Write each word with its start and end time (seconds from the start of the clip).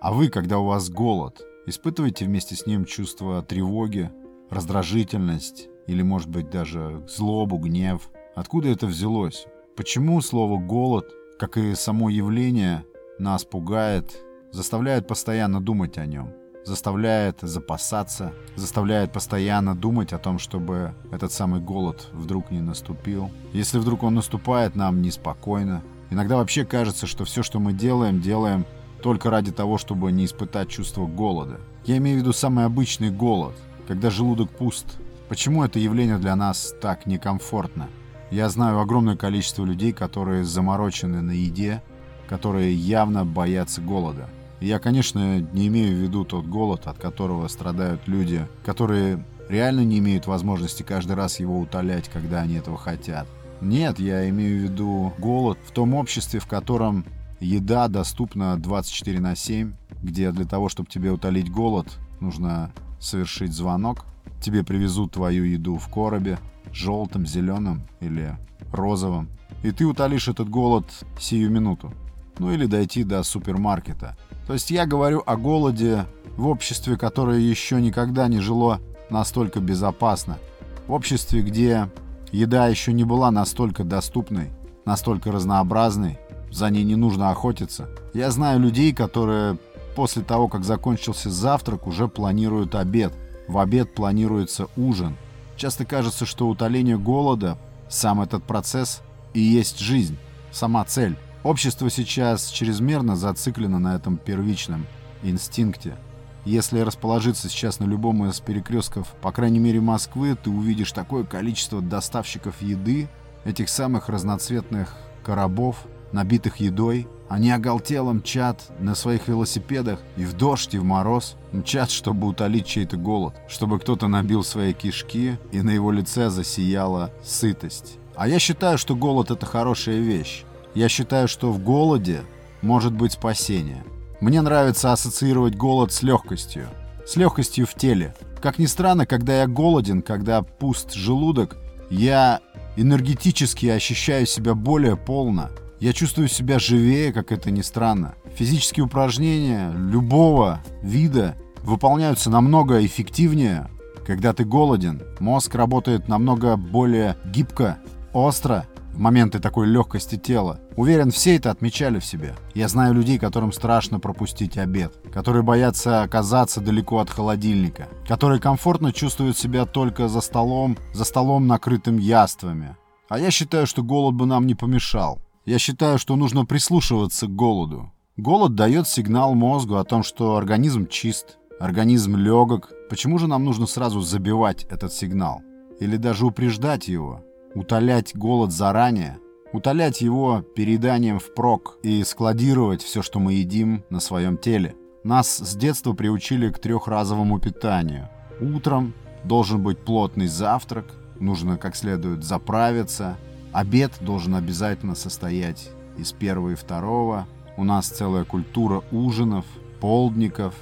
А 0.00 0.12
вы, 0.12 0.28
когда 0.28 0.60
у 0.60 0.64
вас 0.64 0.90
голод, 0.90 1.42
испытываете 1.66 2.24
вместе 2.24 2.54
с 2.54 2.66
ним 2.66 2.84
чувство 2.84 3.42
тревоги, 3.42 4.12
раздражительность 4.48 5.68
или, 5.88 6.02
может 6.02 6.28
быть, 6.28 6.50
даже 6.50 7.04
злобу, 7.08 7.58
гнев? 7.58 8.08
Откуда 8.36 8.68
это 8.68 8.86
взялось? 8.86 9.46
Почему 9.76 10.20
слово 10.20 10.58
«голод», 10.58 11.12
как 11.38 11.56
и 11.56 11.74
само 11.74 12.10
явление, 12.10 12.84
нас 13.18 13.44
пугает, 13.44 14.24
заставляет 14.52 15.08
постоянно 15.08 15.60
думать 15.60 15.98
о 15.98 16.06
нем? 16.06 16.32
заставляет 16.64 17.38
запасаться, 17.40 18.34
заставляет 18.54 19.10
постоянно 19.10 19.74
думать 19.74 20.12
о 20.12 20.18
том, 20.18 20.38
чтобы 20.38 20.92
этот 21.10 21.32
самый 21.32 21.60
голод 21.60 22.08
вдруг 22.12 22.50
не 22.50 22.60
наступил. 22.60 23.30
Если 23.54 23.78
вдруг 23.78 24.02
он 24.02 24.16
наступает, 24.16 24.76
нам 24.76 25.00
неспокойно. 25.00 25.82
Иногда 26.10 26.36
вообще 26.36 26.66
кажется, 26.66 27.06
что 27.06 27.24
все, 27.24 27.42
что 27.42 27.58
мы 27.58 27.72
делаем, 27.72 28.20
делаем 28.20 28.66
только 29.02 29.30
ради 29.30 29.52
того, 29.52 29.78
чтобы 29.78 30.12
не 30.12 30.24
испытать 30.24 30.68
чувство 30.68 31.06
голода. 31.06 31.60
Я 31.84 31.96
имею 31.98 32.18
в 32.18 32.20
виду 32.20 32.32
самый 32.32 32.64
обычный 32.64 33.10
голод, 33.10 33.54
когда 33.86 34.10
желудок 34.10 34.50
пуст. 34.50 34.98
Почему 35.28 35.64
это 35.64 35.78
явление 35.78 36.18
для 36.18 36.36
нас 36.36 36.74
так 36.80 37.06
некомфортно? 37.06 37.88
Я 38.30 38.48
знаю 38.48 38.80
огромное 38.80 39.16
количество 39.16 39.64
людей, 39.64 39.92
которые 39.92 40.44
заморочены 40.44 41.22
на 41.22 41.32
еде, 41.32 41.82
которые 42.28 42.74
явно 42.74 43.24
боятся 43.24 43.80
голода. 43.80 44.28
Я, 44.60 44.78
конечно, 44.78 45.40
не 45.40 45.68
имею 45.68 45.96
в 45.96 46.00
виду 46.00 46.24
тот 46.24 46.44
голод, 46.44 46.86
от 46.86 46.98
которого 46.98 47.46
страдают 47.48 48.06
люди, 48.06 48.46
которые 48.64 49.24
реально 49.48 49.80
не 49.80 49.98
имеют 49.98 50.26
возможности 50.26 50.82
каждый 50.82 51.16
раз 51.16 51.40
его 51.40 51.58
утолять, 51.58 52.08
когда 52.08 52.40
они 52.40 52.56
этого 52.56 52.76
хотят. 52.76 53.26
Нет, 53.60 53.98
я 53.98 54.28
имею 54.28 54.60
в 54.60 54.62
виду 54.64 55.12
голод 55.18 55.58
в 55.66 55.72
том 55.72 55.94
обществе, 55.94 56.40
в 56.40 56.46
котором 56.46 57.04
еда 57.40 57.88
доступна 57.88 58.56
24 58.56 59.20
на 59.20 59.36
7, 59.36 59.72
где 60.02 60.30
для 60.32 60.44
того, 60.44 60.68
чтобы 60.68 60.88
тебе 60.88 61.10
утолить 61.10 61.50
голод, 61.50 61.98
нужно 62.20 62.72
совершить 63.00 63.52
звонок, 63.52 64.04
тебе 64.40 64.64
привезут 64.64 65.12
твою 65.12 65.44
еду 65.44 65.76
в 65.76 65.88
коробе, 65.88 66.38
желтым, 66.72 67.26
зеленым 67.26 67.82
или 68.00 68.36
розовым, 68.72 69.28
и 69.62 69.70
ты 69.70 69.84
утолишь 69.86 70.28
этот 70.28 70.48
голод 70.48 70.86
сию 71.18 71.50
минуту. 71.50 71.92
Ну 72.38 72.52
или 72.52 72.66
дойти 72.66 73.04
до 73.04 73.22
супермаркета– 73.22 74.16
то 74.48 74.54
есть 74.54 74.70
я 74.70 74.86
говорю 74.86 75.22
о 75.26 75.36
голоде 75.36 76.06
в 76.38 76.46
обществе, 76.46 76.96
которое 76.96 77.38
еще 77.38 77.82
никогда 77.82 78.28
не 78.28 78.40
жило 78.40 78.80
настолько 79.10 79.60
безопасно. 79.60 80.38
В 80.86 80.92
обществе, 80.94 81.42
где 81.42 81.90
еда 82.32 82.66
еще 82.66 82.94
не 82.94 83.04
была 83.04 83.30
настолько 83.30 83.84
доступной, 83.84 84.48
настолько 84.86 85.30
разнообразной, 85.30 86.18
за 86.50 86.70
ней 86.70 86.84
не 86.84 86.96
нужно 86.96 87.30
охотиться. 87.30 87.88
Я 88.14 88.30
знаю 88.30 88.60
людей, 88.60 88.92
которые 88.92 89.58
после 89.94 90.22
того, 90.22 90.48
как 90.48 90.64
закончился 90.64 91.28
завтрак, 91.30 91.86
уже 91.86 92.06
планируют 92.06 92.74
обед. 92.74 93.12
В 93.48 93.58
обед 93.58 93.94
планируется 93.94 94.68
ужин. 94.76 95.16
Часто 95.56 95.84
кажется, 95.84 96.24
что 96.24 96.48
утоление 96.48 96.96
голода, 96.96 97.58
сам 97.88 98.20
этот 98.20 98.44
процесс 98.44 99.02
и 99.34 99.40
есть 99.40 99.80
жизнь, 99.80 100.16
сама 100.52 100.84
цель. 100.84 101.16
Общество 101.42 101.90
сейчас 101.90 102.48
чрезмерно 102.48 103.16
зациклено 103.16 103.78
на 103.78 103.96
этом 103.96 104.18
первичном 104.18 104.86
инстинкте. 105.22 105.96
Если 106.44 106.80
расположиться 106.80 107.48
сейчас 107.48 107.80
на 107.80 107.84
любом 107.84 108.24
из 108.24 108.38
перекрестков, 108.40 109.08
по 109.20 109.32
крайней 109.32 109.58
мере 109.58 109.80
Москвы, 109.80 110.36
ты 110.40 110.48
увидишь 110.48 110.92
такое 110.92 111.24
количество 111.24 111.82
доставщиков 111.82 112.62
еды, 112.62 113.08
этих 113.44 113.68
самых 113.68 114.08
разноцветных 114.08 114.96
коробов, 115.24 115.86
набитых 116.12 116.58
едой. 116.58 117.06
Они 117.28 117.50
оголтело 117.50 118.12
мчат 118.12 118.62
на 118.78 118.94
своих 118.94 119.28
велосипедах 119.28 120.00
и 120.16 120.24
в 120.24 120.32
дождь, 120.34 120.74
и 120.74 120.78
в 120.78 120.84
мороз. 120.84 121.36
Мчат, 121.52 121.90
чтобы 121.90 122.26
утолить 122.26 122.66
чей-то 122.66 122.96
голод, 122.96 123.34
чтобы 123.48 123.78
кто-то 123.78 124.08
набил 124.08 124.42
свои 124.42 124.72
кишки, 124.72 125.38
и 125.52 125.60
на 125.60 125.70
его 125.70 125.90
лице 125.92 126.30
засияла 126.30 127.12
сытость. 127.22 127.98
А 128.16 128.26
я 128.26 128.38
считаю, 128.38 128.78
что 128.78 128.96
голод— 128.96 129.30
это 129.32 129.46
хорошая 129.46 129.98
вещь. 129.98 130.44
Я 130.74 130.88
считаю, 130.88 131.28
что 131.28 131.52
в 131.52 131.62
голоде 131.62 132.22
может 132.62 132.92
быть 132.92 133.12
спасение. 133.12 133.84
Мне 134.20 134.40
нравится 134.40 134.92
ассоциировать 134.92 135.54
голод 135.54 135.92
с 135.92 136.02
легкостью. 136.02 136.68
С 137.06 137.16
легкостью 137.16 137.66
в 137.66 137.74
теле. 137.74 138.14
Как 138.42 138.58
ни 138.58 138.66
странно, 138.66 139.06
когда 139.06 139.40
я 139.40 139.46
голоден, 139.46 140.02
когда 140.02 140.42
пуст 140.42 140.92
желудок, 140.94 141.56
я 141.90 142.40
энергетически 142.76 143.66
ощущаю 143.66 144.26
себя 144.26 144.54
более 144.54 144.96
полно. 144.96 145.50
Я 145.80 145.92
чувствую 145.92 146.28
себя 146.28 146.58
живее, 146.58 147.12
как 147.12 147.30
это 147.30 147.50
ни 147.50 147.62
странно. 147.62 148.14
Физические 148.34 148.84
упражнения 148.84 149.72
любого 149.72 150.60
вида 150.82 151.36
выполняются 151.62 152.30
намного 152.30 152.84
эффективнее, 152.84 153.68
когда 154.06 154.32
ты 154.32 154.44
голоден. 154.44 155.02
Мозг 155.20 155.54
работает 155.54 156.08
намного 156.08 156.56
более 156.56 157.16
гибко, 157.26 157.78
остро 158.12 158.66
в 158.92 158.98
моменты 158.98 159.38
такой 159.38 159.68
легкости 159.68 160.16
тела. 160.16 160.58
Уверен, 160.74 161.12
все 161.12 161.36
это 161.36 161.52
отмечали 161.52 162.00
в 162.00 162.04
себе. 162.04 162.34
Я 162.54 162.66
знаю 162.66 162.94
людей, 162.94 163.16
которым 163.16 163.52
страшно 163.52 164.00
пропустить 164.00 164.58
обед, 164.58 164.92
которые 165.12 165.44
боятся 165.44 166.02
оказаться 166.02 166.60
далеко 166.60 166.98
от 166.98 167.08
холодильника, 167.08 167.86
которые 168.08 168.40
комфортно 168.40 168.92
чувствуют 168.92 169.38
себя 169.38 169.66
только 169.66 170.08
за 170.08 170.20
столом, 170.20 170.76
за 170.92 171.04
столом, 171.04 171.46
накрытым 171.46 171.98
яствами. 171.98 172.76
А 173.08 173.20
я 173.20 173.30
считаю, 173.30 173.68
что 173.68 173.84
голод 173.84 174.16
бы 174.16 174.26
нам 174.26 174.46
не 174.48 174.56
помешал. 174.56 175.20
Я 175.48 175.58
считаю, 175.58 175.98
что 175.98 176.16
нужно 176.16 176.44
прислушиваться 176.44 177.26
к 177.26 177.34
голоду. 177.34 177.90
Голод 178.18 178.54
дает 178.54 178.86
сигнал 178.86 179.34
мозгу 179.34 179.76
о 179.76 179.84
том, 179.84 180.02
что 180.02 180.36
организм 180.36 180.86
чист, 180.86 181.38
организм 181.58 182.16
легок. 182.16 182.70
Почему 182.90 183.18
же 183.18 183.28
нам 183.28 183.44
нужно 183.44 183.66
сразу 183.66 184.02
забивать 184.02 184.64
этот 184.64 184.92
сигнал? 184.92 185.40
Или 185.80 185.96
даже 185.96 186.26
упреждать 186.26 186.88
его? 186.88 187.24
утолять 187.54 188.14
голод 188.14 188.52
заранее, 188.52 189.18
утолять 189.54 190.02
его 190.02 190.42
переданием 190.54 191.18
впрок 191.18 191.78
и 191.82 192.04
складировать 192.04 192.82
все, 192.82 193.00
что 193.00 193.18
мы 193.18 193.32
едим, 193.32 193.84
на 193.88 194.00
своем 194.00 194.36
теле. 194.36 194.76
Нас 195.02 195.38
с 195.38 195.56
детства 195.56 195.94
приучили 195.94 196.50
к 196.50 196.58
трехразовому 196.58 197.38
питанию. 197.38 198.10
Утром 198.38 198.92
должен 199.24 199.62
быть 199.62 199.78
плотный 199.78 200.26
завтрак, 200.26 200.94
нужно 201.18 201.56
как 201.56 201.74
следует 201.74 202.22
заправиться. 202.22 203.16
Обед 203.52 203.92
должен 204.00 204.34
обязательно 204.34 204.94
состоять 204.94 205.70
из 205.96 206.12
первого 206.12 206.50
и 206.50 206.54
второго. 206.54 207.26
У 207.56 207.64
нас 207.64 207.88
целая 207.88 208.24
культура 208.24 208.82
ужинов, 208.92 209.44
полдников. 209.80 210.54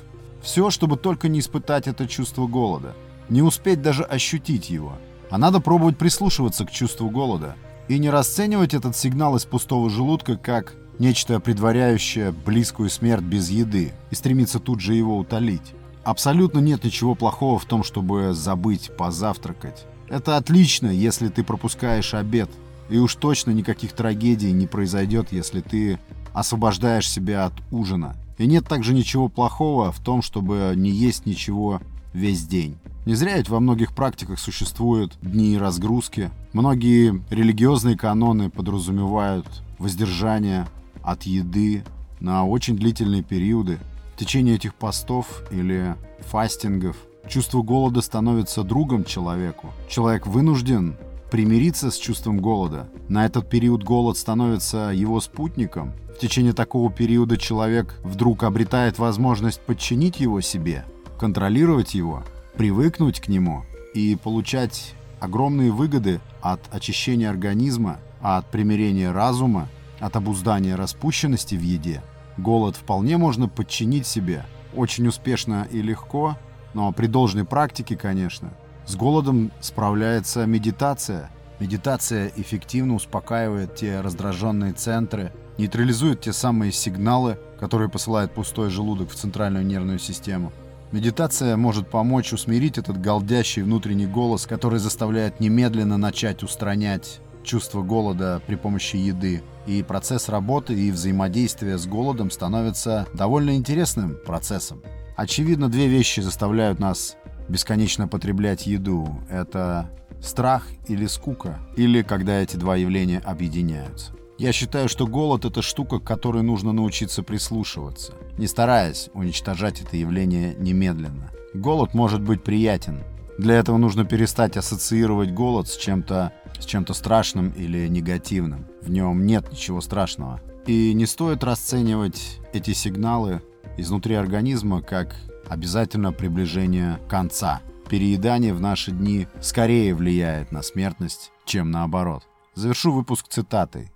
Все, 0.42 0.70
чтобы 0.70 0.96
только 0.96 1.28
не 1.28 1.40
испытать 1.40 1.88
это 1.88 2.06
чувство 2.06 2.46
голода. 2.46 2.94
Не 3.28 3.42
успеть 3.42 3.82
даже 3.82 4.02
ощутить 4.04 4.70
его– 4.70 4.92
а 5.30 5.38
надо 5.38 5.60
пробовать 5.60 5.98
прислушиваться 5.98 6.64
к 6.64 6.70
чувству 6.70 7.10
голода 7.10 7.56
и 7.88 7.98
не 7.98 8.10
расценивать 8.10 8.74
этот 8.74 8.96
сигнал 8.96 9.36
из 9.36 9.44
пустого 9.44 9.90
желудка 9.90 10.36
как 10.36 10.74
нечто 10.98 11.40
предваряющее 11.40 12.32
близкую 12.32 12.90
смерть 12.90 13.22
без 13.22 13.50
еды 13.50 13.92
и 14.10 14.14
стремиться 14.14 14.60
тут 14.60 14.80
же 14.80 14.94
его 14.94 15.18
утолить. 15.18 15.74
Абсолютно 16.04 16.60
нет 16.60 16.84
ничего 16.84 17.14
плохого 17.14 17.58
в 17.58 17.64
том, 17.64 17.82
чтобы 17.82 18.32
забыть 18.32 18.90
позавтракать. 18.96 19.86
Это 20.08 20.36
отлично, 20.36 20.86
если 20.86 21.28
ты 21.28 21.42
пропускаешь 21.42 22.14
обед. 22.14 22.48
И 22.88 22.98
уж 22.98 23.14
точно 23.16 23.50
никаких 23.50 23.92
трагедий 23.92 24.52
не 24.52 24.66
произойдет, 24.66 25.32
если 25.32 25.60
ты 25.60 25.98
освобождаешь 26.32 27.10
себя 27.10 27.46
от 27.46 27.54
ужина. 27.70 28.16
И 28.38 28.46
нет 28.46 28.68
также 28.68 28.92
ничего 28.92 29.28
плохого 29.28 29.90
в 29.90 30.00
том, 30.00 30.22
чтобы 30.22 30.74
не 30.76 30.90
есть 30.90 31.26
ничего 31.26 31.80
весь 32.12 32.46
день. 32.46 32.76
Не 33.06 33.14
зря 33.14 33.36
ведь 33.36 33.48
во 33.48 33.60
многих 33.60 33.94
практиках 33.94 34.38
существуют 34.38 35.16
дни 35.22 35.56
разгрузки. 35.56 36.30
Многие 36.52 37.22
религиозные 37.30 37.96
каноны 37.96 38.50
подразумевают 38.50 39.46
воздержание 39.78 40.66
от 41.02 41.22
еды 41.22 41.84
на 42.20 42.44
очень 42.44 42.76
длительные 42.76 43.22
периоды. 43.22 43.78
В 44.14 44.18
течение 44.18 44.56
этих 44.56 44.74
постов 44.74 45.42
или 45.50 45.94
фастингов 46.20 46.96
чувство 47.28 47.62
голода 47.62 48.00
становится 48.00 48.62
другом 48.62 49.04
человеку. 49.04 49.72
Человек 49.88 50.26
вынужден 50.26 50.96
примириться 51.30 51.90
с 51.90 51.96
чувством 51.96 52.40
голода. 52.40 52.88
На 53.08 53.26
этот 53.26 53.48
период 53.48 53.82
голод 53.82 54.16
становится 54.16 54.90
его 54.94 55.20
спутником. 55.20 55.92
В 56.14 56.18
течение 56.18 56.52
такого 56.52 56.90
периода 56.90 57.36
человек 57.36 57.98
вдруг 58.02 58.42
обретает 58.42 58.98
возможность 58.98 59.60
подчинить 59.60 60.20
его 60.20 60.40
себе, 60.40 60.84
контролировать 61.18 61.94
его– 61.94 62.22
привыкнуть 62.56 63.20
к 63.20 63.28
нему 63.28 63.64
и 63.94 64.16
получать 64.16 64.94
огромные 65.20 65.70
выгоды 65.70 66.20
от 66.40 66.60
очищения 66.74 67.28
организма, 67.28 67.98
от 68.20 68.50
примирения 68.50 69.12
разума, 69.12 69.68
от 70.00 70.16
обуздания 70.16 70.74
распущенности 70.74 71.54
в 71.54 71.62
еде. 71.62 72.02
Голод 72.36 72.76
вполне 72.76 73.16
можно 73.16 73.48
подчинить 73.48 74.06
себе 74.06 74.44
очень 74.74 75.06
успешно 75.06 75.66
и 75.70 75.80
легко, 75.80 76.36
но 76.74 76.92
при 76.92 77.06
должной 77.06 77.44
практике, 77.44 77.96
конечно. 77.96 78.52
С 78.86 78.94
голодом 78.94 79.50
справляется 79.60 80.46
медитация. 80.46 81.30
Медитация 81.58 82.30
эффективно 82.36 82.94
успокаивает 82.94 83.74
те 83.74 84.00
раздраженные 84.00 84.74
центры, 84.74 85.32
нейтрализует 85.58 86.20
те 86.20 86.32
самые 86.32 86.70
сигналы, 86.70 87.36
которые 87.58 87.88
посылает 87.88 88.30
пустой 88.32 88.70
желудок 88.70 89.10
в 89.10 89.16
центральную 89.16 89.66
нервную 89.66 89.98
систему. 89.98 90.52
Медитация 90.92 91.56
может 91.56 91.90
помочь 91.90 92.32
усмирить 92.32 92.78
этот 92.78 93.00
голдящий 93.00 93.62
внутренний 93.62 94.06
голос, 94.06 94.46
который 94.46 94.78
заставляет 94.78 95.40
немедленно 95.40 95.96
начать 95.98 96.44
устранять 96.44 97.18
чувство 97.42 97.82
голода 97.82 98.40
при 98.46 98.54
помощи 98.54 98.96
еды. 98.96 99.42
И 99.66 99.82
процесс 99.82 100.28
работы 100.28 100.74
и 100.74 100.92
взаимодействия 100.92 101.76
с 101.76 101.86
голодом 101.86 102.30
становится 102.30 103.08
довольно 103.14 103.56
интересным 103.56 104.16
процессом. 104.24 104.80
Очевидно, 105.16 105.68
две 105.68 105.88
вещи 105.88 106.20
заставляют 106.20 106.78
нас 106.78 107.16
бесконечно 107.48 108.08
потреблять 108.08 108.66
еду. 108.66 109.20
Это 109.30 109.90
страх 110.20 110.66
или 110.88 111.06
скука, 111.06 111.58
или 111.76 112.02
когда 112.02 112.40
эти 112.40 112.56
два 112.56 112.76
явления 112.76 113.18
объединяются. 113.18 114.12
Я 114.38 114.52
считаю, 114.52 114.88
что 114.88 115.06
голод— 115.06 115.44
это 115.46 115.62
штука, 115.62 115.98
к 115.98 116.04
которой 116.04 116.42
нужно 116.42 116.72
научиться 116.72 117.22
прислушиваться, 117.22 118.12
не 118.36 118.46
стараясь 118.46 119.08
уничтожать 119.14 119.80
это 119.80 119.96
явление 119.96 120.54
немедленно. 120.58 121.30
Голод 121.54 121.94
может 121.94 122.20
быть 122.20 122.42
приятен. 122.42 123.02
Для 123.38 123.54
этого 123.54 123.78
нужно 123.78 124.04
перестать 124.04 124.56
ассоциировать 124.56 125.32
голод 125.32 125.68
с 125.68 125.76
чем-то 125.76 126.32
с 126.58 126.64
чем-то 126.64 126.94
страшным 126.94 127.50
или 127.50 127.86
негативным. 127.88 128.66
В 128.80 128.90
нем 128.90 129.26
нет 129.26 129.50
ничего 129.50 129.80
страшного. 129.80 130.40
И 130.66 130.92
не 130.94 131.06
стоит 131.06 131.44
расценивать 131.44 132.40
эти 132.52 132.72
сигналы 132.72 133.42
изнутри 133.76 134.14
организма 134.14 134.82
как 134.82 135.14
обязательно 135.48 136.12
приближение 136.12 136.98
конца. 137.08 137.60
Переедание 137.88 138.52
в 138.52 138.60
наши 138.60 138.90
дни 138.90 139.28
скорее 139.40 139.94
влияет 139.94 140.52
на 140.52 140.62
смертность, 140.62 141.32
чем 141.44 141.70
наоборот. 141.70 142.26
Завершу 142.54 142.92
выпуск 142.92 143.28
цитатой. 143.28 143.92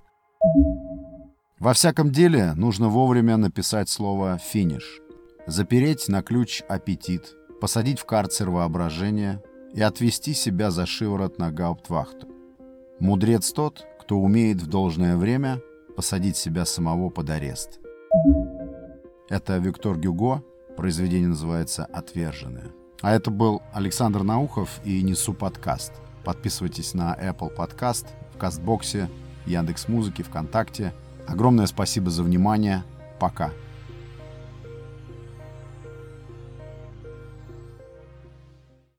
Во 1.58 1.74
всяком 1.74 2.10
деле 2.10 2.54
нужно 2.54 2.88
вовремя 2.88 3.36
написать 3.36 3.88
слово 3.88 4.38
«финиш», 4.38 5.00
запереть 5.46 6.08
на 6.08 6.22
ключ 6.22 6.62
аппетит, 6.68 7.34
посадить 7.60 7.98
в 7.98 8.06
карцер 8.06 8.48
воображение 8.50 9.42
и 9.74 9.82
отвести 9.82 10.32
себя 10.32 10.70
за 10.70 10.86
шиворот 10.86 11.38
на 11.38 11.50
гауптвахту. 11.50 12.28
Мудрец 12.98 13.52
тот, 13.52 13.86
кто 14.00 14.16
умеет 14.18 14.62
в 14.62 14.66
должное 14.66 15.16
время 15.16 15.60
посадить 15.96 16.36
себя 16.36 16.64
самого 16.64 17.10
под 17.10 17.28
арест. 17.30 17.80
Это 19.28 19.58
Виктор 19.58 19.96
Гюго, 19.96 20.42
произведение 20.80 21.28
называется 21.28 21.84
«Отверженные». 21.84 22.72
А 23.02 23.12
это 23.12 23.30
был 23.30 23.60
Александр 23.74 24.22
Наухов 24.22 24.80
и 24.82 25.02
Несу 25.02 25.34
подкаст. 25.34 25.92
Подписывайтесь 26.24 26.94
на 26.94 27.14
Apple 27.14 27.54
Podcast, 27.54 28.06
в 28.34 28.38
Кастбоксе, 28.38 29.10
Яндекс 29.44 29.88
Музыки, 29.88 30.22
ВКонтакте. 30.22 30.94
Огромное 31.26 31.66
спасибо 31.66 32.08
за 32.08 32.22
внимание. 32.22 32.82
Пока. 33.18 33.52